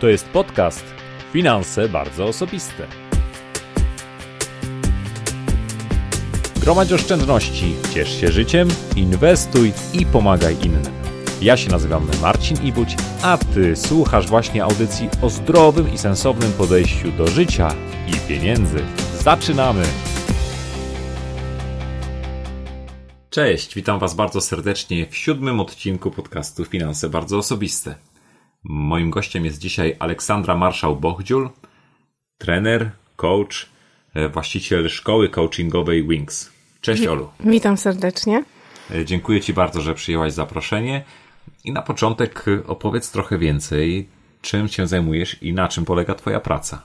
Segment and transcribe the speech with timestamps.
[0.00, 0.84] To jest podcast
[1.32, 2.86] Finanse bardzo osobiste.
[6.60, 10.92] Gromadź oszczędności, ciesz się życiem, inwestuj i pomagaj innym.
[11.42, 17.12] Ja się nazywam Marcin Ibuć, a Ty słuchasz właśnie audycji o zdrowym i sensownym podejściu
[17.12, 17.74] do życia
[18.06, 18.78] i pieniędzy.
[19.18, 19.82] Zaczynamy!
[23.30, 28.09] Cześć, witam Was bardzo serdecznie w siódmym odcinku podcastu Finanse Bardzo Osobiste.
[28.64, 31.48] Moim gościem jest dzisiaj Aleksandra Marszał-Bochdziul,
[32.38, 33.66] trener, coach,
[34.14, 36.52] e, właściciel szkoły coachingowej Wings.
[36.80, 37.28] Cześć Olu.
[37.40, 38.44] Witam serdecznie.
[38.90, 41.04] E, dziękuję Ci bardzo, że przyjęłaś zaproszenie.
[41.64, 44.08] I na początek e, opowiedz trochę więcej,
[44.42, 46.82] czym się zajmujesz i na czym polega Twoja praca.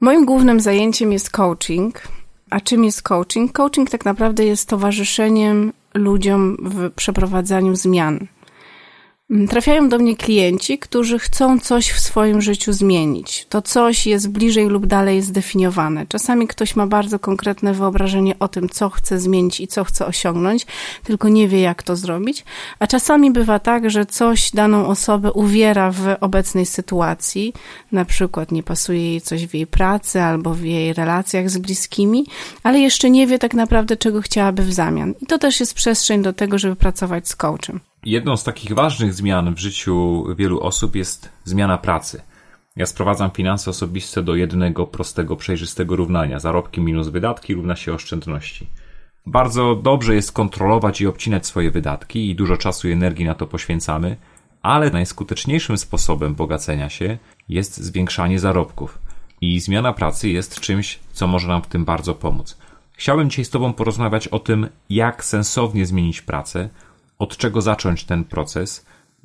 [0.00, 2.02] Moim głównym zajęciem jest coaching.
[2.50, 3.52] A czym jest coaching?
[3.52, 8.26] Coaching tak naprawdę jest towarzyszeniem ludziom w przeprowadzaniu zmian.
[9.30, 13.46] Mm, trafiają do mnie klienci, którzy chcą coś w swoim życiu zmienić.
[13.48, 16.06] To coś jest bliżej lub dalej zdefiniowane.
[16.06, 20.66] Czasami ktoś ma bardzo konkretne wyobrażenie o tym, co chce zmienić i co chce osiągnąć,
[21.04, 22.44] tylko nie wie, jak to zrobić.
[22.78, 27.52] A czasami bywa tak, że coś daną osobę uwiera w obecnej sytuacji,
[27.92, 32.26] na przykład nie pasuje jej coś w jej pracy albo w jej relacjach z bliskimi,
[32.62, 35.14] ale jeszcze nie wie tak naprawdę, czego chciałaby w zamian.
[35.20, 37.80] I to też jest przestrzeń do tego, żeby pracować z coachem.
[38.04, 42.22] Jedną z takich ważnych zmian w życiu wielu osób jest zmiana pracy.
[42.76, 46.38] Ja sprowadzam finanse osobiste do jednego prostego, przejrzystego równania.
[46.38, 48.66] Zarobki minus wydatki równa się oszczędności.
[49.26, 53.46] Bardzo dobrze jest kontrolować i obcinać swoje wydatki i dużo czasu i energii na to
[53.46, 54.16] poświęcamy,
[54.62, 58.98] ale najskuteczniejszym sposobem bogacenia się jest zwiększanie zarobków.
[59.40, 62.58] I zmiana pracy jest czymś, co może nam w tym bardzo pomóc.
[62.92, 66.68] Chciałbym dzisiaj z Tobą porozmawiać o tym, jak sensownie zmienić pracę,
[67.18, 68.84] od czego zacząć ten proces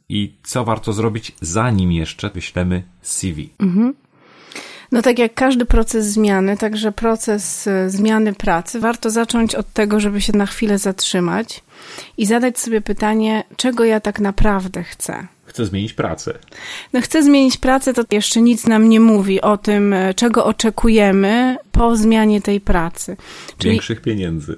[0.10, 3.50] i co warto zrobić, zanim jeszcze wyślemy CV.
[3.60, 3.94] Mhm.
[4.92, 10.00] No tak jak każdy proces zmiany, także proces e, zmiany pracy, warto zacząć od tego,
[10.00, 11.64] żeby się na chwilę zatrzymać
[12.18, 15.28] i zadać sobie pytanie, czego ja tak naprawdę chcę.
[15.46, 16.40] Chcę zmienić pracę.
[16.94, 21.58] No chcę zmienić pracę, to jeszcze nic nam nie mówi o tym, e, czego oczekujemy
[21.72, 23.18] po zmianie tej pracy.
[23.58, 23.72] Czyli...
[23.72, 24.58] Większych pieniędzy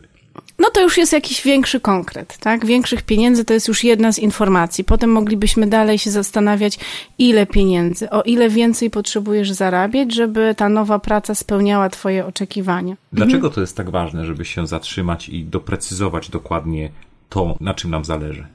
[0.59, 2.65] no to już jest jakiś większy konkret, tak?
[2.65, 4.83] Większych pieniędzy to jest już jedna z informacji.
[4.83, 6.79] Potem moglibyśmy dalej się zastanawiać,
[7.17, 12.95] ile pieniędzy, o ile więcej potrzebujesz zarabiać, żeby ta nowa praca spełniała Twoje oczekiwania.
[13.13, 16.91] Dlaczego to jest tak ważne, żeby się zatrzymać i doprecyzować dokładnie
[17.29, 18.47] to, na czym nam zależy?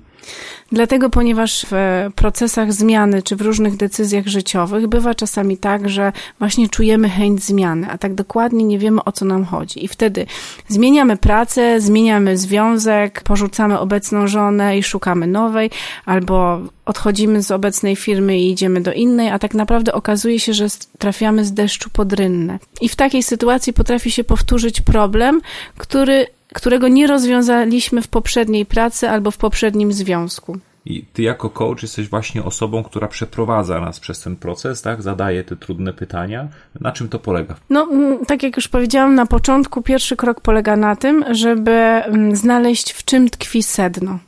[0.72, 1.74] Dlatego, ponieważ w
[2.14, 7.86] procesach zmiany czy w różnych decyzjach życiowych bywa czasami tak, że właśnie czujemy chęć zmiany,
[7.90, 9.84] a tak dokładnie nie wiemy o co nam chodzi.
[9.84, 10.26] I wtedy
[10.68, 15.70] zmieniamy pracę, zmieniamy związek, porzucamy obecną żonę i szukamy nowej,
[16.06, 20.66] albo odchodzimy z obecnej firmy i idziemy do innej, a tak naprawdę okazuje się, że
[20.98, 22.58] trafiamy z deszczu pod rynnę.
[22.80, 25.40] I w takiej sytuacji potrafi się powtórzyć problem,
[25.78, 30.58] który którego nie rozwiązaliśmy w poprzedniej pracy albo w poprzednim związku.
[30.84, 35.02] I ty jako coach jesteś właśnie osobą, która przeprowadza nas przez ten proces, tak?
[35.02, 36.48] Zadaje te trudne pytania.
[36.80, 37.56] Na czym to polega?
[37.70, 37.88] No,
[38.26, 43.30] tak jak już powiedziałam na początku, pierwszy krok polega na tym, żeby znaleźć w czym
[43.30, 44.18] tkwi sedno.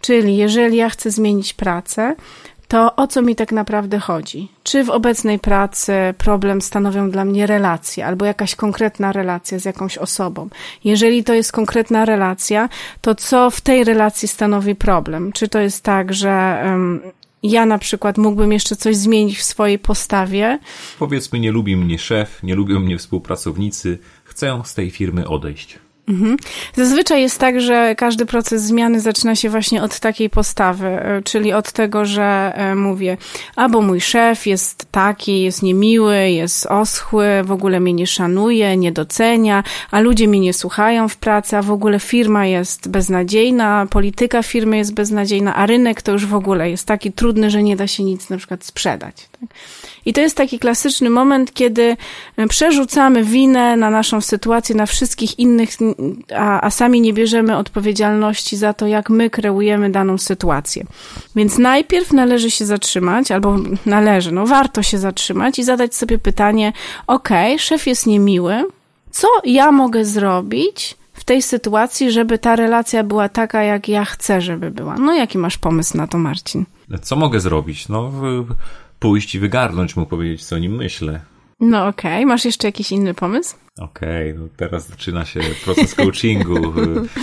[0.00, 2.16] Czyli jeżeli ja chcę zmienić pracę,
[2.70, 4.48] to o co mi tak naprawdę chodzi?
[4.62, 9.98] Czy w obecnej pracy problem stanowią dla mnie relacje albo jakaś konkretna relacja z jakąś
[9.98, 10.48] osobą?
[10.84, 12.68] Jeżeli to jest konkretna relacja,
[13.00, 15.32] to co w tej relacji stanowi problem?
[15.32, 17.00] Czy to jest tak, że um,
[17.42, 20.58] ja na przykład mógłbym jeszcze coś zmienić w swojej postawie?
[20.98, 25.78] Powiedzmy, nie lubi mnie szef, nie lubią mnie współpracownicy, chcę z tej firmy odejść.
[26.10, 26.36] Mhm.
[26.74, 31.52] Zazwyczaj jest tak, że każdy proces zmiany zaczyna się właśnie od takiej postawy, e, czyli
[31.52, 33.16] od tego, że e, mówię,
[33.56, 38.92] albo mój szef jest taki, jest niemiły, jest oschły, w ogóle mnie nie szanuje, nie
[38.92, 44.42] docenia, a ludzie mnie nie słuchają w pracy, a w ogóle firma jest beznadziejna, polityka
[44.42, 47.86] firmy jest beznadziejna, a rynek to już w ogóle jest taki trudny, że nie da
[47.86, 49.28] się nic na przykład sprzedać.
[49.40, 49.50] Tak?
[50.06, 51.96] I to jest taki klasyczny moment, kiedy
[52.36, 55.70] e, przerzucamy winę na naszą sytuację, na wszystkich innych,
[56.36, 60.84] a, a sami nie bierzemy odpowiedzialności za to, jak my kreujemy daną sytuację.
[61.36, 66.72] Więc najpierw należy się zatrzymać, albo należy, no warto się zatrzymać i zadać sobie pytanie:
[67.06, 67.28] OK,
[67.58, 68.64] szef jest niemiły,
[69.10, 71.00] co ja mogę zrobić?
[71.20, 74.98] w tej sytuacji, żeby ta relacja była taka, jak ja chcę, żeby była.
[74.98, 76.64] No, jaki masz pomysł na to, Marcin?
[77.02, 77.88] Co mogę zrobić?
[77.88, 78.12] No,
[79.00, 81.20] pójść i wygarnąć mu, powiedzieć, co o nim myślę.
[81.60, 82.26] No okej, okay.
[82.26, 83.56] masz jeszcze jakiś inny pomysł?
[83.78, 86.74] Okej, okay, no teraz zaczyna się proces coachingu.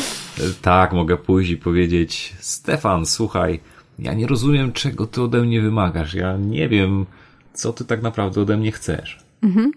[0.62, 3.60] tak, mogę pójść i powiedzieć, Stefan, słuchaj,
[4.00, 6.14] ja nie rozumiem, czego ty ode mnie wymagasz.
[6.14, 7.06] Ja nie wiem,
[7.54, 9.27] co ty tak naprawdę ode mnie chcesz.
[9.48, 9.72] Mhm.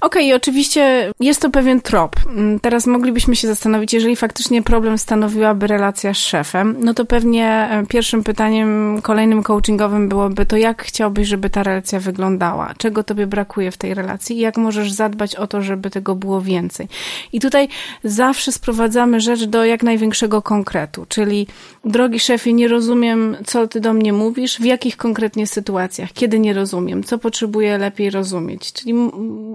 [0.00, 2.16] Okej, okay, oczywiście jest to pewien trop.
[2.26, 7.68] Mm, teraz moglibyśmy się zastanowić, jeżeli faktycznie problem stanowiłaby relacja z szefem, no to pewnie
[7.70, 12.74] e, pierwszym pytaniem kolejnym coachingowym byłoby to, jak chciałbyś, żeby ta relacja wyglądała?
[12.78, 16.40] Czego tobie brakuje w tej relacji i jak możesz zadbać o to, żeby tego było
[16.40, 16.88] więcej?
[17.32, 17.68] I tutaj
[18.04, 21.46] zawsze sprowadzamy rzecz do jak największego konkretu, czyli
[21.84, 26.52] drogi szefie, nie rozumiem, co ty do mnie mówisz, w jakich konkretnie sytuacjach, kiedy nie
[26.52, 28.94] rozumiem, co potrzebuję lepiej rozumieć, czyli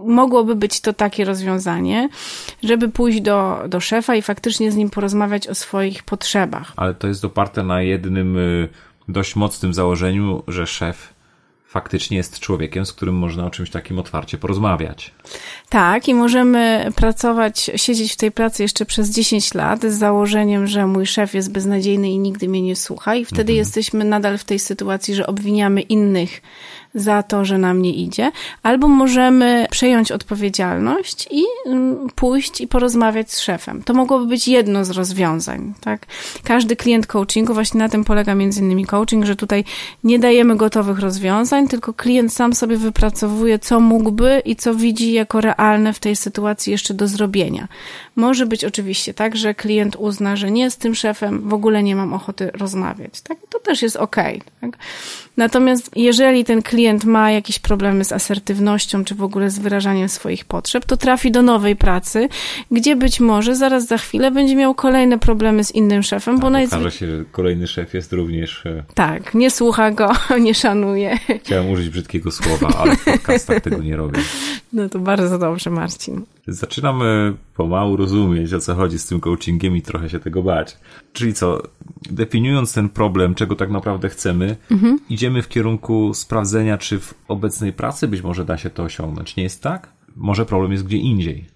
[0.06, 2.10] mogłoby być to takie rozwiązanie,
[2.64, 6.74] żeby pójść do, do szefa i faktycznie z nim porozmawiać o swoich potrzebach.
[6.76, 8.70] Ale to jest oparte na jednym y,
[9.08, 11.14] dość mocnym założeniu, że szef
[11.74, 15.14] faktycznie jest człowiekiem, z którym można o czymś takim otwarcie porozmawiać.
[15.70, 20.88] Tak, i możemy pracować, siedzieć w tej pracy jeszcze przez 10 lat z założeniem, że
[20.88, 23.58] mój szef jest beznadziejny i nigdy mnie nie słucha, i wtedy mhm.
[23.58, 26.42] jesteśmy nadal w tej sytuacji, że obwiniamy innych
[26.96, 28.32] za to, że nam nie idzie,
[28.64, 33.84] albo możemy przejąć odpowiedzialność i mm, pójść i porozmawiać z szefem.
[33.84, 36.06] To mogłoby być jedno z rozwiązań, tak?
[36.44, 39.64] Każdy klient coachingu, właśnie na tym polega między innymi coaching, że tutaj
[40.04, 45.42] nie dajemy gotowych rozwiązań, tylko klient sam sobie wypracowuje, co mógłby i co widzi jako
[45.42, 47.68] realne w tej sytuacji jeszcze do zrobienia.
[48.16, 51.96] Może być oczywiście tak, że klient uzna, że nie z tym szefem w ogóle nie
[51.96, 53.38] mam ochoty rozmawiać, tak?
[53.50, 54.16] To też jest ok.
[54.62, 54.78] Tak?
[55.38, 60.46] Natomiast jeżeli ten klient ma jakieś problemy z asertywnością, czy w ogóle z wyrażaniem swoich
[60.46, 62.30] potrzeb, to trafi do nowej pracy,
[62.72, 66.76] gdzie być może zaraz za chwilę będzie miał kolejne problemy z innym szefem, bo najzwy...
[66.76, 68.66] okaże się, że kolejny szef jest również...
[68.66, 70.12] E, tak, nie słucha go,
[70.46, 71.20] nie szanuje.
[71.44, 74.20] Chciałem użyć brzydkiego słowa, ale w podcastach tego nie robię.
[74.74, 76.22] No to bardzo dobrze, Marcin.
[76.48, 80.78] Zaczynamy pomału rozumieć, o co chodzi z tym coachingiem i trochę się tego bać.
[81.14, 81.62] Czyli co,
[82.12, 85.00] definiując ten problem, czego tak naprawdę chcemy, mhm.
[85.10, 89.36] idziemy w kierunku sprawdzenia, czy w obecnej pracy być może da się to osiągnąć.
[89.36, 89.90] Nie jest tak?
[90.16, 91.53] Może problem jest gdzie indziej.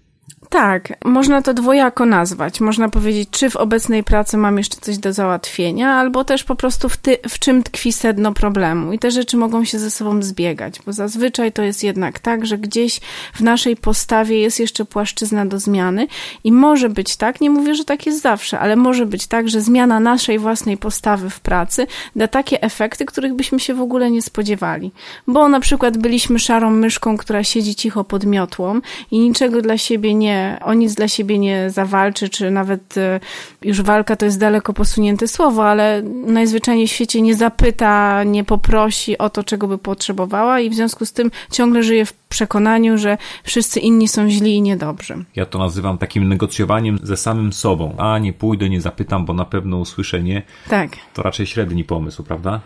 [0.50, 2.60] Tak, można to dwojako nazwać.
[2.60, 6.88] Można powiedzieć, czy w obecnej pracy mam jeszcze coś do załatwienia, albo też po prostu
[6.88, 8.92] w, ty, w czym tkwi sedno problemu.
[8.92, 12.58] I te rzeczy mogą się ze sobą zbiegać, bo zazwyczaj to jest jednak tak, że
[12.58, 13.00] gdzieś
[13.34, 16.06] w naszej postawie jest jeszcze płaszczyzna do zmiany
[16.44, 19.60] i może być tak, nie mówię, że tak jest zawsze, ale może być tak, że
[19.60, 21.86] zmiana naszej własnej postawy w pracy
[22.16, 24.92] da takie efekty, których byśmy się w ogóle nie spodziewali.
[25.26, 30.14] Bo na przykład byliśmy szarą myszką, która siedzi cicho pod miotłą i niczego dla siebie
[30.18, 33.20] nie o nic dla siebie nie zawalczy, czy nawet e,
[33.62, 39.18] już walka to jest daleko posunięte słowo, ale najzwyczajniej w świecie nie zapyta, nie poprosi
[39.18, 43.18] o to, czego by potrzebowała i w związku z tym ciągle żyje w przekonaniu, że
[43.44, 45.24] wszyscy inni są źli i niedobrzy.
[45.36, 47.94] Ja to nazywam takim negocjowaniem ze samym sobą.
[47.98, 50.42] A nie pójdę, nie zapytam, bo na pewno usłyszę nie.
[50.68, 50.90] Tak.
[51.14, 52.60] To raczej średni pomysł, prawda?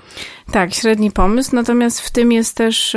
[0.53, 2.97] Tak, średni pomysł, natomiast w tym jest też,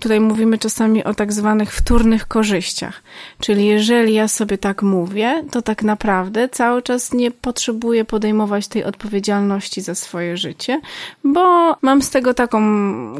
[0.00, 3.02] tutaj mówimy czasami o tak zwanych wtórnych korzyściach.
[3.40, 8.84] Czyli jeżeli ja sobie tak mówię, to tak naprawdę cały czas nie potrzebuję podejmować tej
[8.84, 10.80] odpowiedzialności za swoje życie,
[11.24, 12.60] bo mam z tego taką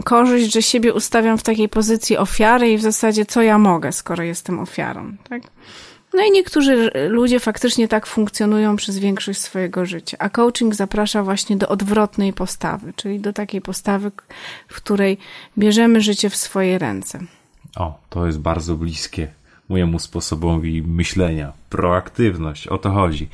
[0.05, 4.23] korzyść, że siebie ustawiam w takiej pozycji ofiary i w zasadzie co ja mogę, skoro
[4.23, 5.43] jestem ofiarą, tak?
[6.15, 11.57] No i niektórzy ludzie faktycznie tak funkcjonują przez większość swojego życia, a coaching zaprasza właśnie
[11.57, 14.11] do odwrotnej postawy, czyli do takiej postawy,
[14.69, 15.19] w której
[15.59, 17.19] bierzemy życie w swoje ręce.
[17.77, 19.29] O, to jest bardzo bliskie
[19.69, 21.53] mojemu sposobowi myślenia.
[21.71, 23.29] Proaktywność, o to chodzi.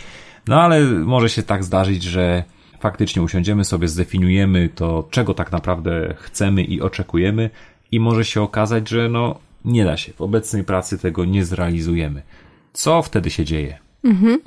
[0.49, 2.44] No ale może się tak zdarzyć, że
[2.80, 7.50] faktycznie usiądziemy sobie, zdefiniujemy to, czego tak naprawdę chcemy i oczekujemy,
[7.92, 10.12] i może się okazać, że no nie da się.
[10.12, 12.22] W obecnej pracy tego nie zrealizujemy.
[12.72, 13.78] Co wtedy się dzieje?
[14.04, 14.38] Mhm.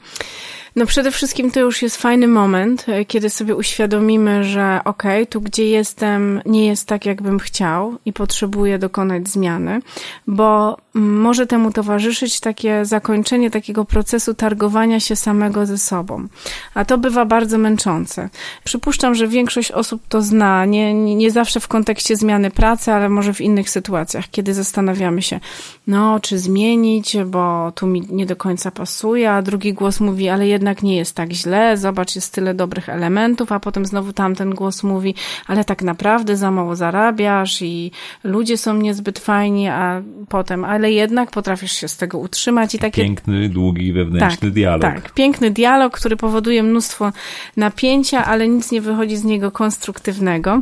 [0.76, 5.28] No przede wszystkim to już jest fajny moment, e, kiedy sobie uświadomimy, że okej, okay,
[5.28, 9.82] tu gdzie jestem nie jest tak, jakbym chciał i potrzebuję dokonać zmiany,
[10.28, 16.28] bo może temu towarzyszyć takie zakończenie takiego procesu targowania się samego ze sobą.
[16.74, 18.30] A to bywa bardzo męczące.
[18.64, 23.34] Przypuszczam, że większość osób to zna, nie, nie zawsze w kontekście zmiany pracy, ale może
[23.34, 25.40] w innych sytuacjach, kiedy zastanawiamy się,
[25.88, 30.48] no, czy zmienić, bo tu mi nie do końca pasuje, a drugi głos mówi, ale
[30.48, 34.84] jednak nie jest tak źle, zobacz, jest tyle dobrych elementów, a potem znowu tamten głos
[34.84, 35.16] mówi,
[35.48, 37.92] ale tak naprawdę za mało zarabiasz i
[38.24, 43.04] ludzie są niezbyt fajni, a potem, ale jednak potrafisz się z tego utrzymać i takie...
[43.04, 44.82] Piękny, długi, wewnętrzny tak, dialog.
[44.82, 47.12] Tak, piękny dialog, który powoduje mnóstwo
[47.58, 50.62] napięcia, ale nic nie wychodzi z niego konstruktywnego.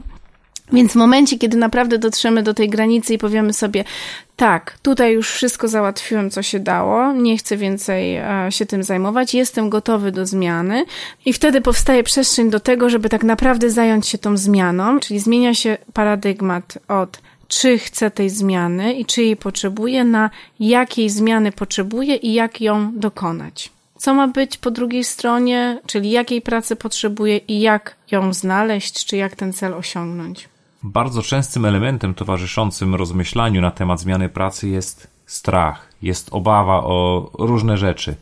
[0.72, 3.84] Więc w momencie, kiedy naprawdę dotrzemy do tej granicy i powiemy sobie,
[4.36, 9.34] tak, tutaj już wszystko załatwiłem, co się dało, nie chcę więcej e, się tym zajmować,
[9.34, 10.86] jestem gotowy do zmiany
[11.26, 15.54] i wtedy powstaje przestrzeń do tego, żeby tak naprawdę zająć się tą zmianą, czyli zmienia
[15.54, 22.16] się paradygmat od czy chce tej zmiany i czy jej potrzebuje, na jakiej zmiany potrzebuje
[22.16, 23.70] i jak ją dokonać.
[23.98, 29.18] Co ma być po drugiej stronie, czyli jakiej pracy potrzebuje i jak ją znaleźć, czy
[29.18, 30.51] jak ten cel osiągnąć.
[30.84, 37.78] Bardzo częstym elementem towarzyszącym rozmyślaniu na temat zmiany pracy jest strach, jest obawa o różne
[37.78, 38.16] rzeczy.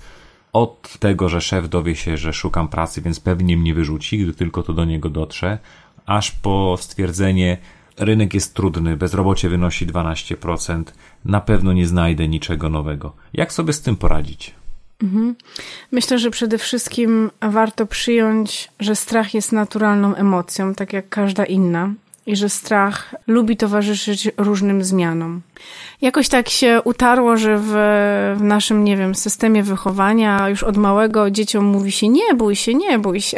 [0.53, 4.63] Od tego, że szef dowie się, że szukam pracy, więc pewnie mnie wyrzuci, gdy tylko
[4.63, 5.57] to do niego dotrze,
[6.05, 7.57] aż po stwierdzenie,
[7.97, 10.83] rynek jest trudny, bezrobocie wynosi 12%,
[11.25, 13.13] na pewno nie znajdę niczego nowego.
[13.33, 14.53] Jak sobie z tym poradzić?
[15.03, 15.35] Mhm.
[15.91, 21.93] Myślę, że przede wszystkim warto przyjąć, że strach jest naturalną emocją, tak jak każda inna,
[22.29, 25.41] i że strach lubi towarzyszyć różnym zmianom.
[26.01, 27.67] Jakoś tak się utarło, że w,
[28.37, 32.73] w, naszym, nie wiem, systemie wychowania już od małego dzieciom mówi się nie bój się,
[32.73, 33.37] nie bój się.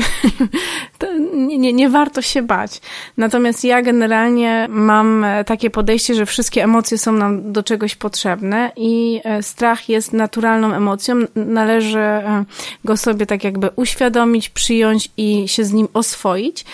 [1.47, 2.81] nie, nie, nie warto się bać.
[3.17, 9.21] Natomiast ja generalnie mam takie podejście, że wszystkie emocje są nam do czegoś potrzebne i
[9.23, 11.15] e, strach jest naturalną emocją.
[11.35, 12.45] Należy e,
[12.85, 16.65] go sobie tak jakby uświadomić, przyjąć i się z nim oswoić.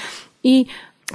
[0.44, 0.66] I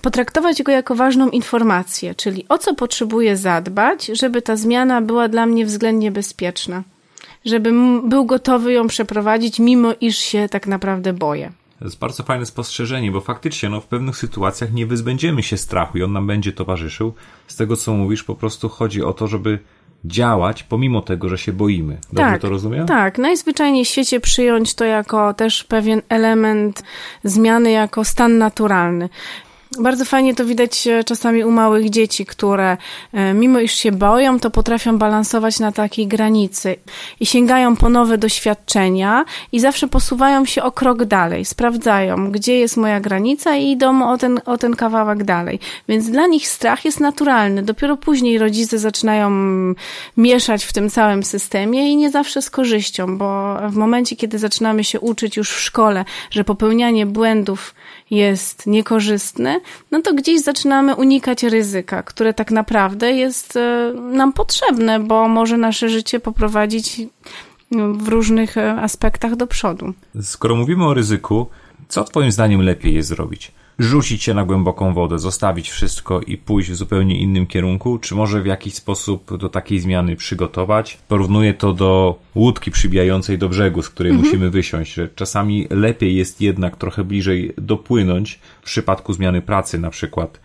[0.03, 5.47] potraktować go jako ważną informację, czyli o co potrzebuję zadbać, żeby ta zmiana była dla
[5.47, 6.83] mnie względnie bezpieczna,
[7.45, 11.53] żebym był gotowy ją przeprowadzić, mimo iż się tak naprawdę boję.
[11.79, 15.99] To jest bardzo fajne spostrzeżenie, bo faktycznie no, w pewnych sytuacjach nie wyzbędziemy się strachu
[15.99, 17.15] i on nam będzie towarzyszył.
[17.47, 19.59] Z tego, co mówisz, po prostu chodzi o to, żeby
[20.05, 21.99] działać pomimo tego, że się boimy.
[22.13, 22.87] Dobrze tak, to rozumiem?
[22.87, 26.83] Tak, najzwyczajniej w świecie przyjąć to jako też pewien element
[27.25, 29.09] zmiany, jako stan naturalny.
[29.79, 32.77] Bardzo fajnie to widać e, czasami u małych dzieci, które
[33.13, 36.77] e, mimo iż się boją, to potrafią balansować na takiej granicy
[37.21, 42.77] i sięgają po nowe doświadczenia i zawsze posuwają się o krok dalej, sprawdzają, gdzie jest
[42.77, 45.59] moja granica i idą o ten, o ten kawałek dalej.
[45.89, 47.63] Więc dla nich strach jest naturalny.
[47.63, 49.31] Dopiero później rodzice zaczynają
[50.17, 54.85] mieszać w tym całym systemie i nie zawsze z korzyścią, bo w momencie, kiedy zaczynamy
[54.85, 57.75] się uczyć już w szkole, że popełnianie błędów
[58.13, 65.01] jest niekorzystne, no to gdzieś zaczynamy unikać ryzyka, które tak naprawdę jest e, nam potrzebne,
[65.01, 67.01] bo może nasze życie poprowadzić
[67.95, 69.93] w różnych e, aspektach do przodu.
[70.23, 71.47] Skoro mówimy o ryzyku,
[71.89, 73.53] co Twoim zdaniem lepiej jest zrobić?
[73.79, 78.43] Rzucić się na głęboką wodę, zostawić wszystko i pójść w zupełnie innym kierunku, czy może
[78.43, 80.99] w jakiś sposób do takiej zmiany przygotować?
[81.09, 84.27] Porównuję to do łódki przybijającej do brzegu, z której mhm.
[84.29, 89.91] musimy wysiąść, że czasami lepiej jest jednak trochę bliżej dopłynąć w przypadku zmiany pracy, na
[89.91, 90.41] przykład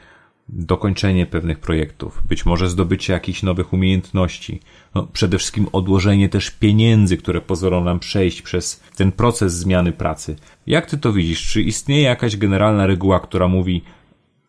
[0.50, 4.60] dokończenie pewnych projektów, być może zdobycie jakichś nowych umiejętności,
[4.96, 10.36] no, przede wszystkim odłożenie też pieniędzy, które pozwolą nam przejść przez ten proces zmiany pracy.
[10.68, 11.48] Jak ty to widzisz?
[11.48, 13.82] Czy istnieje jakaś generalna reguła, która mówi,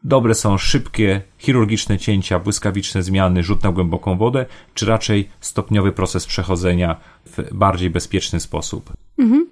[0.05, 6.26] dobre są szybkie, chirurgiczne cięcia, błyskawiczne zmiany, rzut na głęboką wodę, czy raczej stopniowy proces
[6.26, 8.93] przechodzenia w bardziej bezpieczny sposób?
[9.18, 9.46] Mhm.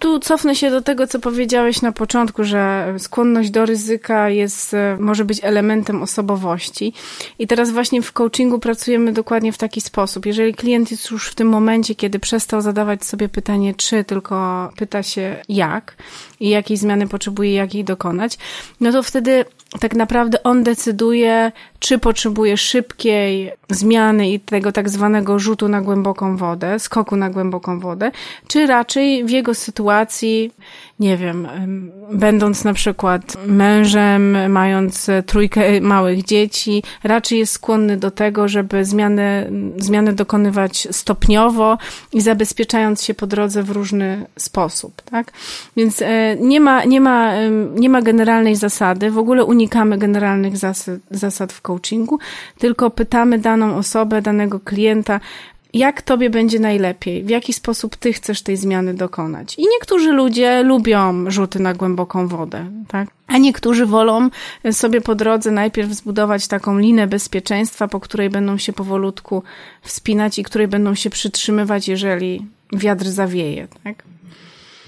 [0.00, 4.96] Tu cofnę się do tego, co powiedziałeś na początku, że skłonność do ryzyka jest, e,
[5.00, 6.92] może być elementem osobowości.
[7.38, 10.26] I teraz właśnie w coachingu pracujemy dokładnie w taki sposób.
[10.26, 15.02] Jeżeli klient jest już w tym momencie, kiedy przestał zadawać sobie pytanie czy, tylko pyta
[15.02, 15.96] się jak
[16.40, 18.38] i jakiej zmiany potrzebuje, jak jej dokonać,
[18.80, 19.44] no to wtedy
[19.80, 26.36] tak naprawdę on decyduje, czy potrzebuje szybkiej zmiany i tego tak zwanego rzutu na głęboką
[26.36, 28.10] wodę, skoku na głęboką wodę,
[28.48, 30.52] czy raczej w jego sytuacji
[31.00, 31.48] nie wiem,
[32.12, 39.52] będąc na przykład mężem, mając trójkę małych dzieci, raczej jest skłonny do tego, żeby zmiany,
[39.76, 41.78] zmiany dokonywać stopniowo
[42.12, 45.32] i zabezpieczając się po drodze w różny sposób, tak?
[45.76, 47.32] Więc e, nie ma, nie ma,
[47.74, 52.18] nie ma generalnej zasady, w ogóle unikamy generalnych zasad, zasad w coachingu,
[52.58, 55.20] tylko pytamy daną osobę, danego klienta,
[55.74, 59.58] jak tobie będzie najlepiej, w jaki sposób ty chcesz tej zmiany dokonać.
[59.58, 63.08] I niektórzy ludzie lubią rzuty na głęboką wodę, tak?
[63.26, 64.30] A niektórzy wolą
[64.72, 69.42] sobie po drodze najpierw zbudować taką linę bezpieczeństwa, po której będą się powolutku
[69.82, 74.04] wspinać i której będą się przytrzymywać, jeżeli wiatr zawieje, tak?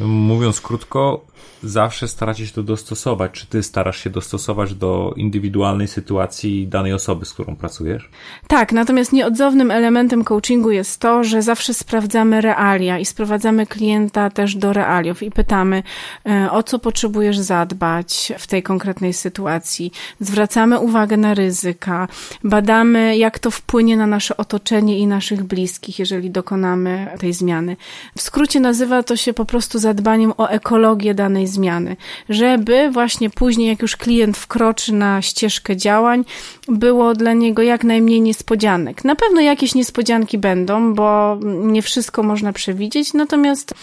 [0.00, 1.24] Mówiąc krótko,
[1.62, 3.32] zawsze staracie się to dostosować.
[3.32, 8.10] Czy ty starasz się dostosować do indywidualnej sytuacji danej osoby, z którą pracujesz?
[8.46, 14.56] Tak, natomiast nieodzownym elementem coachingu jest to, że zawsze sprawdzamy realia i sprowadzamy klienta też
[14.56, 15.82] do realiów i pytamy,
[16.26, 19.92] e, o co potrzebujesz zadbać w tej konkretnej sytuacji.
[20.20, 22.08] Zwracamy uwagę na ryzyka,
[22.44, 27.76] badamy, jak to wpłynie na nasze otoczenie i naszych bliskich, jeżeli dokonamy tej zmiany.
[28.16, 31.96] W skrócie nazywa to się po prostu zadbaniem o ekologię danej zmiany,
[32.28, 36.24] żeby właśnie później, jak już klient wkroczy na ścieżkę działań,
[36.68, 39.04] było dla niego jak najmniej niespodzianek.
[39.04, 43.74] Na pewno jakieś niespodzianki będą, bo nie wszystko można przewidzieć, natomiast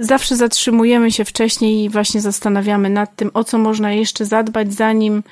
[0.00, 5.22] zawsze zatrzymujemy się wcześniej i właśnie zastanawiamy nad tym, o co można jeszcze zadbać, zanim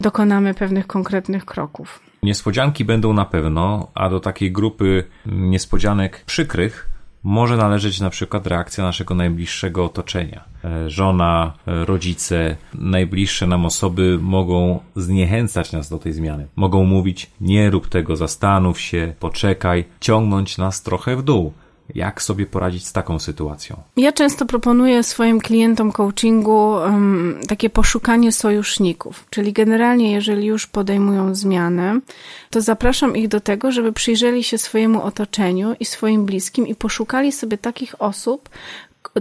[0.00, 2.00] dokonamy pewnych konkretnych kroków.
[2.22, 6.88] Niespodzianki będą na pewno, a do takiej grupy niespodzianek przykrych
[7.22, 10.44] może należeć na przykład reakcja naszego najbliższego otoczenia.
[10.64, 16.46] E, żona, e, rodzice, najbliższe nam osoby mogą zniechęcać nas do tej zmiany.
[16.56, 21.52] Mogą mówić: nie rób tego, zastanów się, poczekaj, ciągnąć nas trochę w dół.
[21.94, 23.82] Jak sobie poradzić z taką sytuacją?
[23.96, 31.34] Ja często proponuję swoim klientom coachingu um, takie poszukanie sojuszników, czyli generalnie, jeżeli już podejmują
[31.34, 32.00] zmianę,
[32.50, 37.32] to zapraszam ich do tego, żeby przyjrzeli się swojemu otoczeniu i swoim bliskim i poszukali
[37.32, 38.48] sobie takich osób,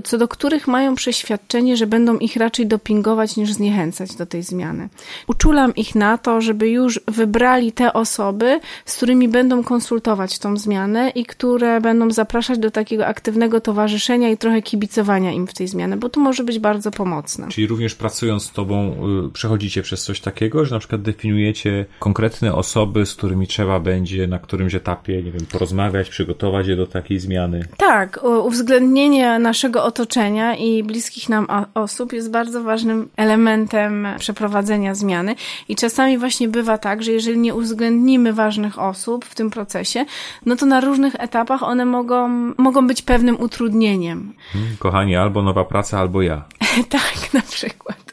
[0.04, 4.90] co do których mają przeświadczenie, że będą ich raczej dopingować niż zniechęcać do tej zmiany.
[5.28, 11.10] Uczulam ich na to, żeby już wybrali te osoby, z którymi będą konsultować tą zmianę
[11.10, 15.98] i które będą zapraszać do takiego aktywnego towarzyszenia i trochę kibicowania im w tej zmianie,
[15.98, 17.48] bo to może być bardzo pomocne.
[17.50, 18.96] Czyli również pracując z Tobą,
[19.28, 24.28] y, przechodzicie przez coś takiego, że na przykład definiujecie konkretne osoby, z którymi trzeba będzie
[24.28, 27.66] na którymś etapie, nie wiem, porozmawiać, przygotować je do takiej zmiany?
[27.78, 35.36] Tak, uwzględnienie naszego otoczenia i bliskich nam osób jest bardzo ważnym elementem przeprowadzenia zmiany.
[35.70, 40.06] I czasami właśnie bywa tak, że jeżeli nie uwzględnimy ważnych osób w tym procesie,
[40.46, 44.34] no to na różnych etapach one mogą, mogą być pewnym utrudnieniem.
[44.54, 46.44] Hmm, kochani, albo nowa praca, albo ja.
[46.90, 48.11] tak, na przykład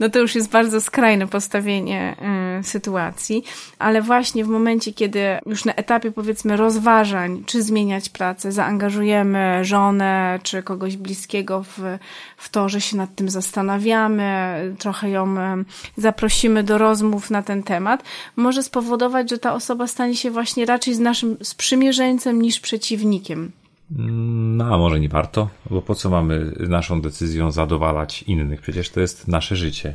[0.00, 2.16] no to już jest bardzo skrajne postawienie
[2.60, 3.44] y, sytuacji,
[3.78, 10.38] ale właśnie w momencie, kiedy już na etapie powiedzmy rozważań, czy zmieniać pracę, zaangażujemy żonę,
[10.42, 11.98] czy kogoś bliskiego w,
[12.36, 15.64] w to, że się nad tym zastanawiamy, trochę ją y,
[15.96, 18.02] zaprosimy do rozmów na ten temat,
[18.36, 23.52] może spowodować, że ta osoba stanie się właśnie raczej z naszym sprzymierzeńcem niż przeciwnikiem.
[23.90, 28.60] No, a może nie warto, bo po co mamy naszą decyzją zadowalać innych?
[28.60, 29.94] Przecież to jest nasze życie.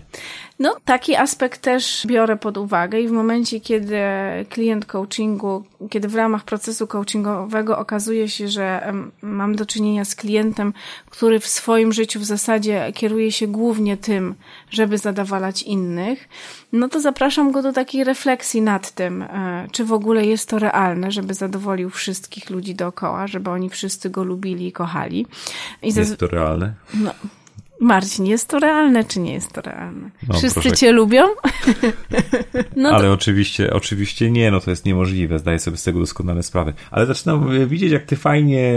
[0.62, 3.98] No, taki aspekt też biorę pod uwagę i w momencie, kiedy
[4.50, 10.74] klient coachingu, kiedy w ramach procesu coachingowego okazuje się, że mam do czynienia z klientem,
[11.10, 14.36] który w swoim życiu w zasadzie kieruje się głównie tym,
[14.70, 16.30] żeby zadowalać innych,
[16.74, 20.60] no to zapraszam go do takiej refleksji nad tym, e, czy w ogóle jest to
[20.60, 25.26] realne, żeby zadowolił wszystkich ludzi dookoła, żeby oni wszyscy go lubili i kochali.
[25.82, 26.74] I jest to realne?
[26.94, 27.12] No,
[27.82, 30.10] Marcin, jest to realne, czy nie jest to realne?
[30.28, 30.76] No, Wszyscy proszę.
[30.76, 31.24] cię lubią?
[32.76, 33.14] no Ale to...
[33.14, 36.74] oczywiście, oczywiście nie, no to jest niemożliwe, zdaję sobie z tego doskonale sprawę.
[36.92, 38.74] Ale zaczynam widzieć, jak ty fajnie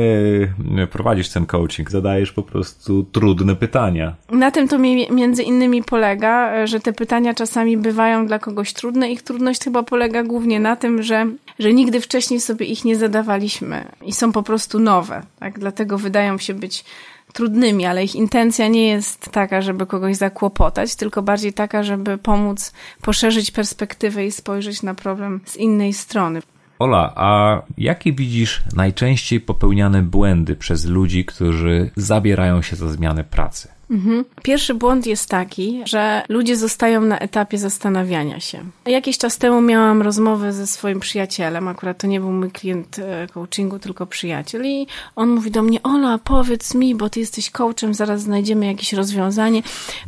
[0.90, 4.14] prowadzisz ten coaching, zadajesz po prostu trudne pytania.
[4.30, 9.10] Na tym to mi między innymi polega, że te pytania czasami bywają dla kogoś trudne.
[9.10, 11.26] Ich trudność chyba polega głównie na tym, że,
[11.58, 15.22] że nigdy wcześniej sobie ich nie zadawaliśmy i są po prostu nowe.
[15.38, 15.58] Tak?
[15.58, 16.84] Dlatego wydają się być
[17.32, 22.72] trudnymi, ale ich intencja nie jest taka, żeby kogoś zakłopotać, tylko bardziej taka, żeby pomóc
[23.02, 26.40] poszerzyć perspektywę i spojrzeć na problem z innej strony.
[26.78, 33.73] Ola, a jakie widzisz najczęściej popełniane błędy przez ludzi, którzy zabierają się za zmianę pracy?
[33.90, 34.24] Mhm.
[34.42, 38.64] Pierwszy błąd jest taki, że ludzie zostają na etapie zastanawiania się.
[38.86, 43.26] Jakiś czas temu miałam rozmowę ze swoim przyjacielem, akurat to nie był mój klient e,
[43.26, 47.94] coachingu, tylko przyjaciel i on mówi do mnie, Ola, powiedz mi, bo ty jesteś coachem,
[47.94, 49.62] zaraz znajdziemy jakieś rozwiązanie,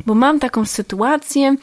[0.05, 1.55] bo mam taką sytuację,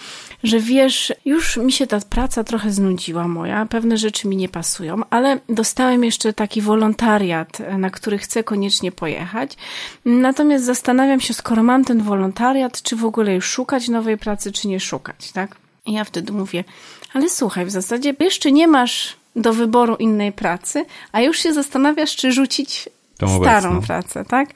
[0.44, 5.00] że wiesz, już mi się ta praca trochę znudziła moja, pewne rzeczy mi nie pasują,
[5.11, 9.57] ale dostałem jeszcze taki wolontariat, na który chcę koniecznie pojechać.
[10.04, 14.68] Natomiast zastanawiam się, skoro mam ten wolontariat, czy w ogóle już szukać nowej pracy, czy
[14.68, 15.57] nie szukać, tak?
[15.87, 16.64] I ja wtedy mówię,
[17.12, 22.16] ale słuchaj, w zasadzie jeszcze nie masz do wyboru innej pracy, a już się zastanawiasz,
[22.16, 23.87] czy rzucić Tą starą obecną.
[23.87, 24.48] pracę, tak?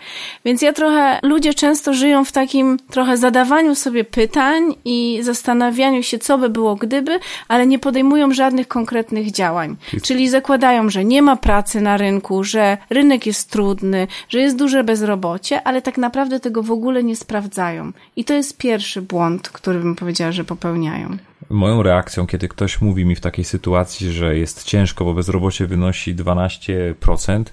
[0.44, 6.18] Więc ja trochę, ludzie często żyją w takim trochę zadawaniu sobie pytań i zastanawianiu się,
[6.18, 7.18] co by było gdyby,
[7.48, 9.76] ale nie podejmują żadnych konkretnych działań.
[10.02, 14.84] Czyli zakładają, że nie ma pracy na rynku, że rynek jest trudny, że jest duże
[14.84, 17.92] bezrobocie, ale tak naprawdę tego w ogóle nie sprawdzają.
[18.16, 21.16] I to jest pierwszy błąd, który bym powiedziała, że popełniają.
[21.50, 26.14] Moją reakcją, kiedy ktoś mówi mi w takiej sytuacji, że jest ciężko, bo bezrobocie wynosi
[26.14, 27.44] 12%,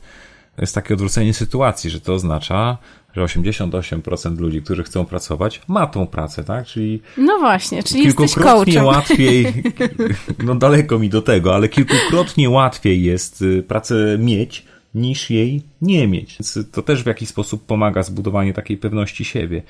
[0.58, 2.78] jest takie odwrócenie sytuacji, że to oznacza,
[3.16, 6.66] że 88% ludzi, którzy chcą pracować, ma tą pracę, tak?
[6.66, 9.54] Czyli no właśnie, czyli kilkukrotnie łatwiej,
[10.46, 14.66] no daleko mi do tego, ale kilkukrotnie łatwiej jest y, pracę mieć
[14.96, 16.38] niż jej nie mieć.
[16.40, 19.64] Więc to też w jakiś sposób pomaga zbudowanie takiej pewności siebie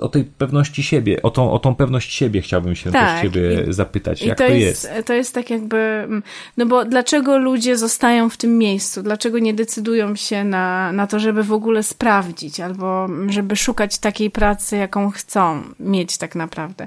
[0.00, 3.20] o tej pewności siebie, o tą, o tą pewność siebie chciałbym się tak.
[3.20, 6.08] też ciebie I, zapytać, i jak to, to jest, jest, To jest tak jakby,
[6.56, 9.02] no bo dlaczego ludzie zostają w tym miejscu?
[9.02, 14.30] Dlaczego nie decydują się na, na to, żeby w ogóle sprawdzić, albo żeby szukać takiej
[14.30, 16.86] pracy, jaką chcą mieć tak naprawdę?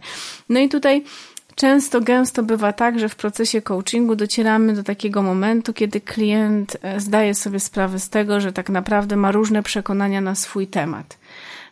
[0.50, 1.04] No i tutaj
[1.56, 7.00] Często, gęsto bywa tak, że w procesie coachingu docieramy do takiego momentu, kiedy klient e,
[7.00, 11.18] zdaje sobie sprawę z tego, że tak naprawdę ma różne przekonania na swój temat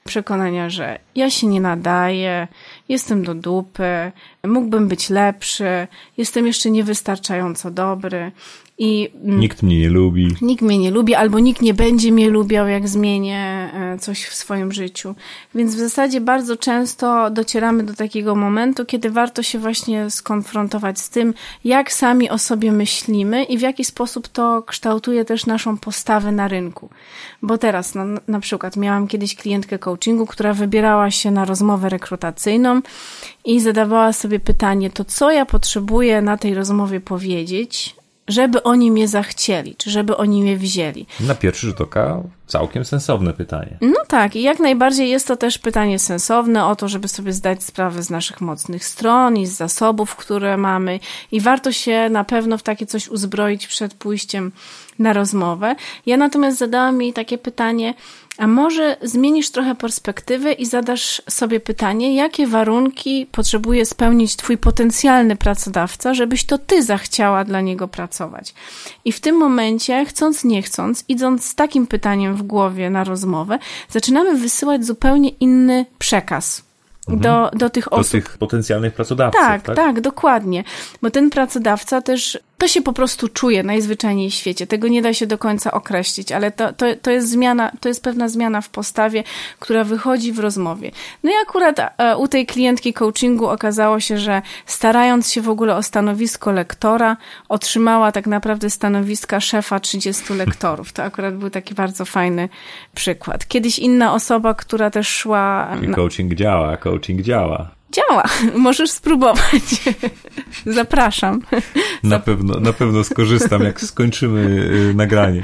[0.07, 2.47] przekonania, że ja się nie nadaję,
[2.89, 4.11] jestem do dupy,
[4.47, 8.31] mógłbym być lepszy, jestem jeszcze niewystarczająco dobry.
[8.79, 10.35] I mm, nikt mnie nie lubi.
[10.41, 14.35] Nikt mnie nie lubi, albo nikt nie będzie mnie lubiał, jak zmienię e, coś w
[14.35, 15.15] swoim życiu.
[15.55, 21.09] Więc w zasadzie bardzo często docieramy do takiego momentu, kiedy warto się właśnie skonfrontować z
[21.09, 26.31] tym, jak sami o sobie myślimy i w jaki sposób to kształtuje też naszą postawę
[26.31, 26.89] na rynku.
[27.41, 32.81] Bo teraz, no, na przykład, miałam kiedyś klientkę coachingu, która wybierała się na rozmowę rekrutacyjną
[33.45, 37.96] i zadawała sobie pytanie, to co ja potrzebuję na tej rozmowie powiedzieć,
[38.27, 41.05] żeby oni mnie zachcieli, czy żeby oni mnie wzięli.
[41.19, 43.77] Na pierwszy rzut oka całkiem sensowne pytanie.
[43.81, 47.63] No tak, i jak najbardziej jest to też pytanie sensowne o to, żeby sobie zdać
[47.63, 50.99] sprawę z naszych mocnych stron i z zasobów, które mamy
[51.31, 54.51] i warto się na pewno w takie coś uzbroić przed pójściem
[54.99, 55.75] na rozmowę.
[56.05, 57.93] Ja natomiast zadałam jej takie pytanie,
[58.37, 65.35] a może zmienisz trochę perspektywę i zadasz sobie pytanie, jakie warunki potrzebuje spełnić Twój potencjalny
[65.35, 68.53] pracodawca, żebyś to Ty zachciała dla niego pracować.
[69.05, 73.59] I w tym momencie, chcąc nie chcąc, idąc z takim pytaniem w głowie na rozmowę,
[73.89, 76.63] zaczynamy wysyłać zupełnie inny przekaz
[77.09, 77.19] mhm.
[77.19, 78.05] do, do tych osób.
[78.05, 79.41] Do tych potencjalnych pracodawców.
[79.41, 80.63] Tak, tak, tak, dokładnie.
[81.01, 84.67] Bo ten pracodawca też to się po prostu czuje najzwyczajniej w świecie.
[84.67, 88.03] Tego nie da się do końca określić, ale to, to, to jest zmiana, to jest
[88.03, 89.23] pewna zmiana w postawie,
[89.59, 90.91] która wychodzi w rozmowie.
[91.23, 95.75] No i akurat e, u tej klientki coachingu okazało się, że starając się w ogóle
[95.75, 97.17] o stanowisko lektora,
[97.49, 100.93] otrzymała tak naprawdę stanowiska szefa 30 lektorów.
[100.93, 102.49] To akurat był taki bardzo fajny
[102.95, 103.47] przykład.
[103.47, 105.71] Kiedyś inna osoba, która też szła.
[105.81, 107.76] I coaching działa, coaching działa.
[107.91, 108.23] Działa.
[108.55, 109.63] Możesz spróbować.
[110.65, 111.41] Zapraszam.
[112.03, 115.43] Na pewno, na pewno skorzystam, jak skończymy y, nagranie.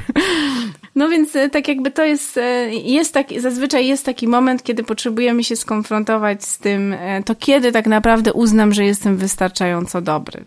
[0.94, 4.84] No więc e, tak jakby to jest, e, jest taki, zazwyczaj jest taki moment, kiedy
[4.84, 10.44] potrzebujemy się skonfrontować z tym, e, to kiedy tak naprawdę uznam, że jestem wystarczająco dobry.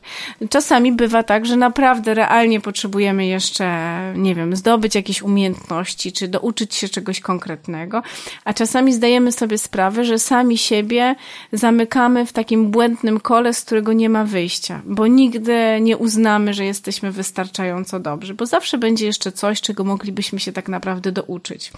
[0.50, 3.78] Czasami bywa tak, że naprawdę realnie potrzebujemy jeszcze,
[4.16, 8.02] nie wiem, zdobyć jakieś umiejętności, czy douczyć się czegoś konkretnego,
[8.46, 11.16] a czasami zdajemy sobie sprawę, że sami siebie
[11.54, 16.66] zamykamy w takim błędnym kole, z którego nie ma wyjścia, bo nigdy nie uznamy, że
[16.66, 21.72] jesteśmy wystarczająco dobrzy, bo zawsze będzie jeszcze coś, czego moglibyśmy powinniśmy się tak naprawdę douczyć.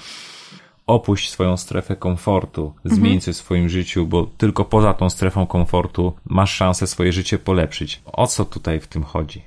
[0.88, 3.22] Opuść swoją strefę komfortu, zmień mhm.
[3.22, 8.02] coś w swoim życiu, bo tylko poza tą strefą komfortu masz szansę swoje życie polepszyć.
[8.06, 9.42] O co tutaj w tym chodzi?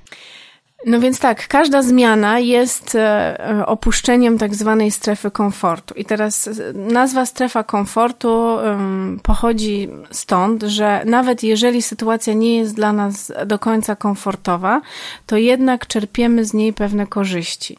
[0.86, 5.94] No więc tak, każda zmiana jest e, opuszczeniem tak zwanej strefy komfortu.
[5.94, 8.56] I teraz e, nazwa strefa komfortu
[9.22, 14.80] pochodzi stąd, że nawet jeżeli sytuacja nie jest dla nas do końca komfortowa,
[15.26, 17.78] to jednak czerpiemy z niej pewne korzyści.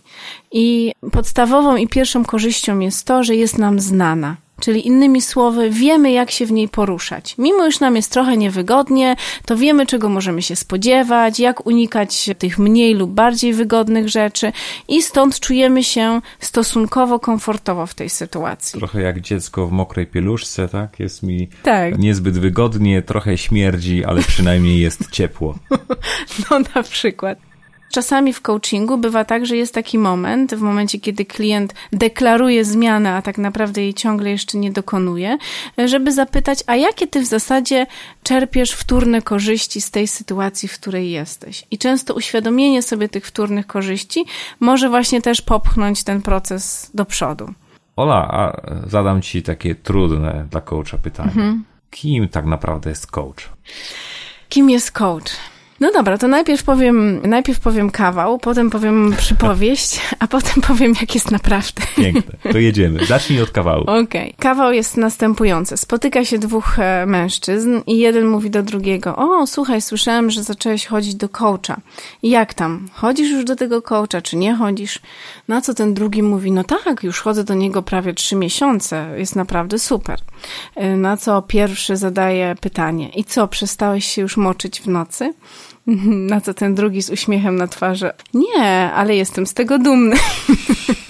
[0.52, 4.43] I podstawową i pierwszą korzyścią jest to, że jest nam znana.
[4.60, 7.36] Czyli innymi słowy, wiemy, jak się w niej poruszać.
[7.38, 12.60] Mimo już nam jest trochę niewygodnie, to wiemy, czego możemy się spodziewać, jak unikać tych
[12.60, 14.52] mniej lub bardziej wygodnych rzeczy,
[14.88, 18.80] i stąd czujemy się stosunkowo komfortowo w tej sytuacji.
[18.80, 21.00] Trochę jak dziecko w mokrej pieluszce, tak?
[21.00, 21.98] Jest mi tak.
[21.98, 25.56] niezbyt wygodnie, trochę śmierdzi, ale przynajmniej jest ciepło.
[26.52, 27.53] No, na przykład.
[27.94, 33.16] Czasami w coachingu bywa tak, że jest taki moment, w momencie, kiedy klient deklaruje zmianę,
[33.16, 35.38] a tak naprawdę jej ciągle jeszcze nie dokonuje,
[35.86, 37.88] żeby zapytać, a jakie ty w zasadzie
[38.24, 41.66] czerpiesz wtórne korzyści z tej sytuacji, w której jesteś.
[41.72, 44.26] I często uświadomienie sobie tych wtórnych korzyści
[44.60, 47.54] może właśnie też popchnąć ten proces do przodu.
[47.96, 51.30] Ola, a zadam ci takie trudne dla coacha pytanie.
[51.30, 51.64] Mhm.
[51.92, 53.50] Kim tak naprawdę jest coach?
[54.50, 55.53] Kim jest coach?
[55.80, 61.16] No dobra, to najpierw powiem, najpierw powiem kawał, potem powiem przypowieść, a potem powiem, jak
[61.16, 61.82] jest naprawdę.
[61.96, 62.52] Piękne.
[62.52, 63.06] To jedziemy.
[63.06, 63.82] Zacznij od kawału.
[63.82, 64.04] Okej.
[64.04, 64.34] Okay.
[64.40, 65.78] Kawał jest następujący.
[65.78, 70.86] Spotyka się dwóch e, mężczyzn i jeden mówi do drugiego, o, słuchaj, słyszałem, że zacząłeś
[70.86, 71.82] chodzić do coacha.
[72.24, 72.88] Jak tam?
[72.94, 75.00] Chodzisz już do tego coacha, czy nie chodzisz?
[75.48, 79.16] Na co ten drugi mówi, no tak, już chodzę do niego prawie trzy miesiące.
[79.18, 80.20] Jest naprawdę super.
[80.76, 85.34] E, na co pierwszy zadaje pytanie, i co, przestałeś się już moczyć w nocy?
[86.32, 88.12] Na co ten drugi z uśmiechem na twarzy.
[88.34, 90.16] Nie, ale jestem z tego dumny.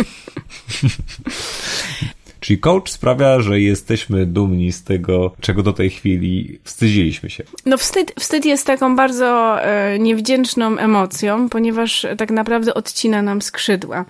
[2.43, 7.43] Czyli coach sprawia, że jesteśmy dumni z tego, czego do tej chwili wstydziliśmy się.
[7.65, 14.05] No wstyd, wstyd jest taką bardzo e, niewdzięczną emocją, ponieważ tak naprawdę odcina nam skrzydła.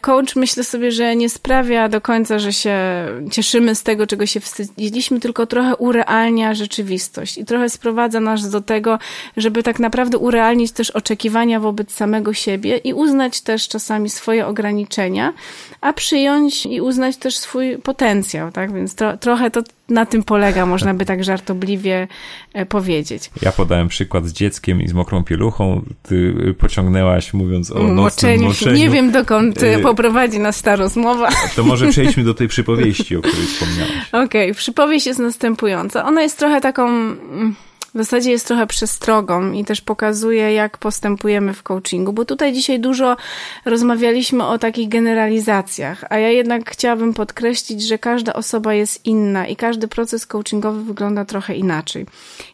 [0.00, 2.78] Coach myślę sobie, że nie sprawia do końca, że się
[3.30, 8.60] cieszymy z tego, czego się wstydziliśmy, tylko trochę urealnia rzeczywistość i trochę sprowadza nas do
[8.60, 8.98] tego,
[9.36, 15.32] żeby tak naprawdę urealnić też oczekiwania wobec samego siebie i uznać też czasami swoje ograniczenia,
[15.80, 18.72] a przyjąć i uznać też swój potencjał, tak?
[18.72, 22.08] Więc tro, trochę to na tym polega, można by tak żartobliwie
[22.52, 23.30] e, powiedzieć.
[23.42, 25.82] Ja podałem przykład z dzieckiem i z mokrą pieluchą.
[26.02, 28.48] Ty pociągnęłaś mówiąc o nocnym moczeniu.
[28.48, 28.76] moczeniu.
[28.76, 31.28] Nie wiem, dokąd e, poprowadzi nas ta rozmowa.
[31.56, 33.92] To może przejdźmy do tej przypowieści, o której wspomniałaś.
[34.12, 36.04] Okej, okay, przypowieść jest następująca.
[36.04, 37.54] Ona jest trochę taką mm,
[37.94, 42.80] w zasadzie jest trochę przestrogą i też pokazuje, jak postępujemy w coachingu, bo tutaj dzisiaj
[42.80, 43.16] dużo
[43.64, 49.56] rozmawialiśmy o takich generalizacjach, a ja jednak chciałabym podkreślić, że każda osoba jest inna i
[49.56, 52.06] każdy proces coachingowy wygląda trochę inaczej.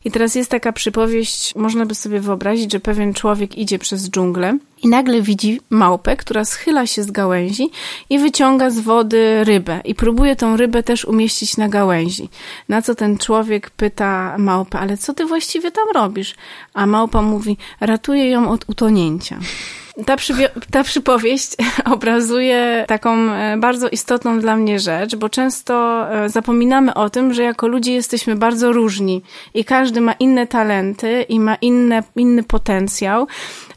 [0.05, 4.59] I teraz jest taka przypowieść, można by sobie wyobrazić, że pewien człowiek idzie przez dżunglę
[4.83, 7.71] i nagle widzi małpę, która schyla się z gałęzi
[8.11, 12.29] i wyciąga z wody rybę i próbuje tą rybę też umieścić na gałęzi.
[12.69, 16.35] Na co ten człowiek pyta małpę, ale co ty właściwie tam robisz?
[16.75, 19.39] A małpa mówi, ratuję ją od utonięcia.
[20.07, 20.17] Ta,
[20.71, 21.57] ta przypowieść
[21.95, 27.43] obrazuje taką e, bardzo istotną dla mnie rzecz, bo często e, zapominamy o tym, że
[27.43, 29.23] jako ludzie jesteśmy bardzo różni
[29.55, 33.27] i każdy ma inne talenty i ma inne, inny potencjał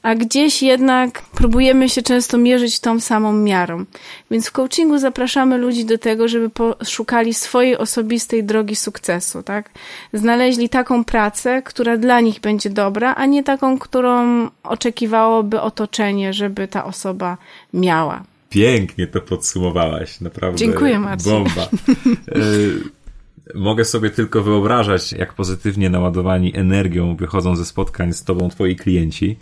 [0.03, 3.85] a gdzieś jednak próbujemy się często mierzyć tą samą miarą.
[4.31, 9.69] Więc w coachingu zapraszamy ludzi do tego, żeby poszukali swojej osobistej drogi sukcesu, tak?
[10.13, 16.67] Znaleźli taką pracę, która dla nich będzie dobra, a nie taką, którą oczekiwałoby otoczenie, żeby
[16.67, 17.37] ta osoba
[17.73, 18.23] miała.
[18.49, 20.57] Pięknie to podsumowałaś, naprawdę.
[20.57, 21.31] Dziękuję, Marcin.
[21.31, 21.61] Bomba.
[21.61, 22.39] E,
[23.55, 29.37] mogę sobie tylko wyobrażać, jak pozytywnie naładowani energią wychodzą ze spotkań z tobą twoi klienci.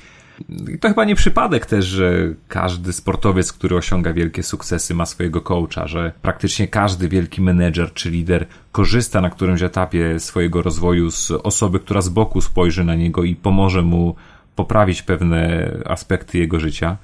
[0.80, 5.88] To chyba nie przypadek też, że każdy sportowiec, który osiąga wielkie sukcesy, ma swojego coacha,
[5.88, 11.80] że praktycznie każdy wielki menedżer czy lider korzysta na którymś etapie swojego rozwoju z osoby,
[11.80, 14.16] która z boku spojrzy na niego i pomoże mu
[14.56, 16.98] poprawić pewne aspekty jego życia.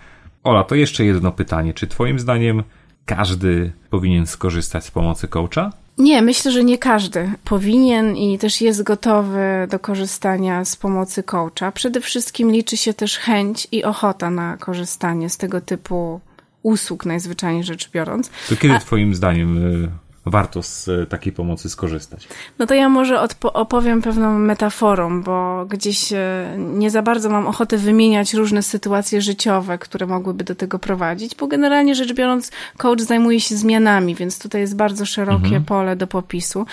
[0.44, 1.74] Ola, to jeszcze jedno pytanie.
[1.74, 2.64] Czy Twoim zdaniem
[3.06, 5.72] każdy powinien skorzystać z pomocy coacha?
[5.98, 11.72] Nie, myślę, że nie każdy powinien i też jest gotowy do korzystania z pomocy coacha.
[11.72, 16.20] Przede wszystkim liczy się też chęć i ochota na korzystanie z tego typu
[16.64, 18.30] usług, najzwyczajniej rzecz biorąc.
[18.50, 18.80] To kiedy A...
[18.80, 22.28] Twoim zdaniem y, warto z e, takiej pomocy skorzystać.
[22.60, 27.78] No to ja może opowiem pewną metaforą, bo gdzieś e, nie za bardzo mam ochotę
[27.78, 33.40] wymieniać różne sytuacje życiowe, które mogłyby do tego prowadzić, bo generalnie rzecz biorąc, coach zajmuje
[33.40, 35.64] się zmianami, więc tutaj jest bardzo szerokie mhm.
[35.64, 36.66] pole do popisu.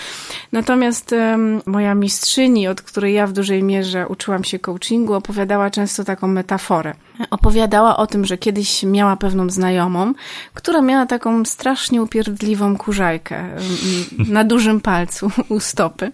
[0.51, 1.15] Natomiast
[1.65, 6.93] moja mistrzyni, od której ja w dużej mierze uczyłam się coachingu, opowiadała często taką metaforę.
[7.29, 10.13] Opowiadała o tym, że kiedyś miała pewną znajomą,
[10.53, 13.44] która miała taką strasznie upierdliwą kurzajkę
[14.27, 16.11] na dużym palcu u stopy.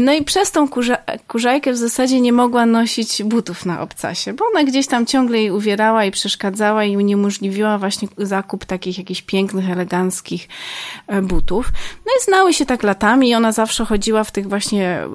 [0.00, 4.44] No i przez tą kurza, kurzajkę w zasadzie nie mogła nosić butów na obcasie, bo
[4.54, 9.70] ona gdzieś tam ciągle jej uwierała i przeszkadzała i uniemożliwiła właśnie zakup takich jakichś pięknych,
[9.70, 10.48] eleganckich
[11.06, 11.72] e, butów.
[12.06, 15.08] No i znały się tak latami i ona zawsze chodziła w tych właśnie e,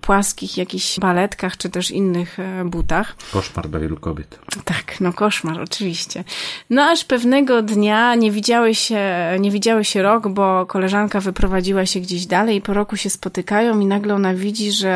[0.00, 3.16] płaskich jakichś baletkach czy też innych e, butach.
[3.32, 4.38] Koszmar dla wielu kobiet.
[4.64, 6.24] Tak, no koszmar, oczywiście.
[6.70, 9.00] No aż pewnego dnia nie widziały się,
[9.40, 10.89] nie widziały się rok, bo koleżanka
[11.20, 14.90] wyprowadziła się gdzieś dalej i po roku się spotykają i nagle ona widzi, że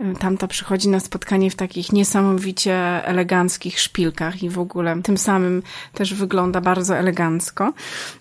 [0.00, 2.74] e, tamta przychodzi na spotkanie w takich niesamowicie
[3.04, 5.62] eleganckich szpilkach i w ogóle tym samym
[5.94, 7.72] też wygląda bardzo elegancko.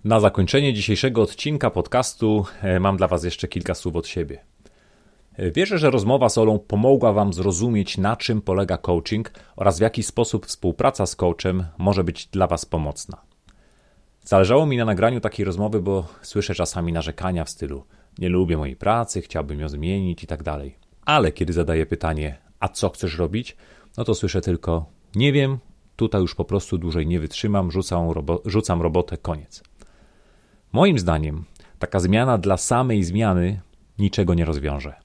[0.04, 4.53] Na zakończenie dzisiejszego odcinka podcastu e, mam dla Was jeszcze kilka słów od siebie.
[5.36, 9.82] E, wierzę, że rozmowa z Olą pomogła Wam zrozumieć, na czym polega coaching oraz w
[9.82, 13.22] jaki sposób współpraca z coachem może być dla Was pomocna.
[14.22, 17.84] Zależało mi na nagraniu takiej rozmowy, bo słyszę czasami narzekania w stylu
[18.18, 20.76] nie lubię mojej pracy, chciałbym ją zmienić i tak dalej.
[21.04, 23.56] Ale kiedy zadaję pytanie, a co chcesz robić,
[23.96, 25.58] no to słyszę tylko nie wiem,
[25.96, 29.62] tutaj już po prostu dłużej nie wytrzymam, rzucam, robo rzucam robotę, koniec.
[30.72, 31.44] Moim zdaniem
[31.78, 33.60] taka zmiana dla samej zmiany
[33.98, 35.03] niczego nie rozwiąże.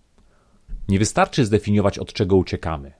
[0.90, 2.92] Nie wystarczy zdefiniować, od czego uciekamy.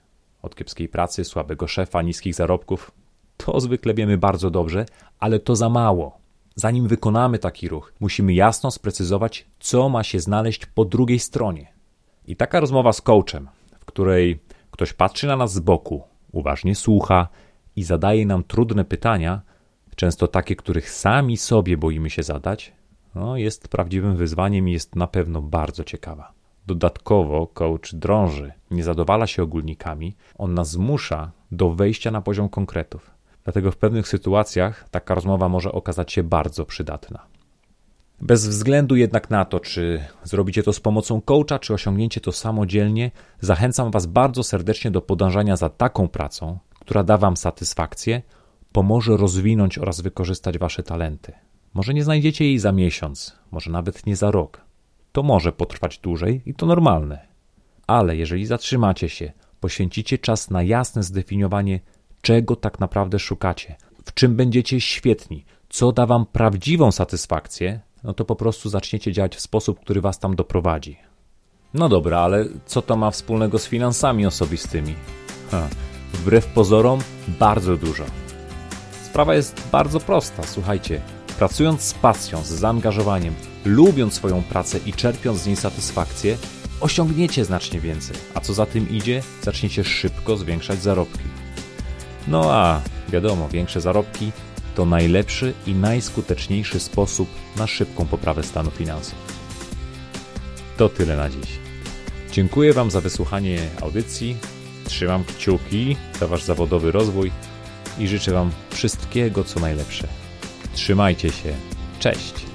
[0.42, 2.90] Od kiepskiej pracy, słabego szefa, niskich zarobków.
[3.36, 4.86] To zwykle wiemy bardzo dobrze,
[5.18, 6.18] ale to za mało.
[6.54, 11.72] Zanim wykonamy taki ruch, musimy jasno sprecyzować, co ma się znaleźć po drugiej stronie.
[12.26, 13.48] I taka rozmowa z coachem,
[13.80, 17.28] w której ktoś patrzy na nas z boku, uważnie słucha
[17.76, 19.40] i zadaje nam trudne pytania,
[19.96, 22.72] często takie, których sami sobie boimy się zadać,
[23.14, 26.39] no, jest prawdziwym wyzwaniem i jest na pewno bardzo ciekawa.
[26.66, 33.10] Dodatkowo coach drąży, nie zadowala się ogólnikami, on nas zmusza do wejścia na poziom konkretów.
[33.44, 37.26] Dlatego w pewnych sytuacjach taka rozmowa może okazać się bardzo przydatna.
[38.20, 43.10] Bez względu jednak na to, czy zrobicie to z pomocą coacha, czy osiągnięcie to samodzielnie,
[43.40, 48.22] zachęcam Was bardzo serdecznie do podążania za taką pracą, która da Wam satysfakcję,
[48.72, 51.32] pomoże rozwinąć oraz wykorzystać Wasze talenty.
[51.74, 54.60] Może nie znajdziecie jej za miesiąc, może nawet nie za rok.
[55.12, 57.26] To może potrwać dłużej i to normalne.
[57.86, 61.80] Ale jeżeli zatrzymacie się, poświęcicie czas na jasne zdefiniowanie,
[62.20, 68.24] czego tak naprawdę szukacie, w czym będziecie świetni, co da wam prawdziwą satysfakcję, no to
[68.24, 70.96] po prostu zaczniecie działać w sposób, który was tam doprowadzi.
[71.74, 74.94] No dobra, ale co to ma wspólnego z finansami osobistymi?
[75.50, 75.68] Ha,
[76.12, 78.04] wbrew pozorom, bardzo dużo.
[79.02, 81.00] Sprawa jest bardzo prosta, słuchajcie.
[81.38, 86.36] Pracując z pasją, z zaangażowaniem, lubiąc swoją pracę i czerpiąc z niej satysfakcję,
[86.80, 91.24] osiągniecie znacznie więcej, a co za tym idzie, zaczniecie szybko zwiększać zarobki.
[92.28, 94.32] No a wiadomo, większe zarobki
[94.74, 99.18] to najlepszy i najskuteczniejszy sposób na szybką poprawę stanu finansów.
[100.76, 101.58] To tyle na dziś.
[102.32, 104.36] Dziękuję Wam za wysłuchanie audycji.
[104.84, 107.30] Trzymam kciuki za Wasz zawodowy rozwój
[107.98, 110.08] i życzę Wam wszystkiego co najlepsze.
[110.74, 111.54] Trzymajcie się.
[111.98, 112.49] Cześć.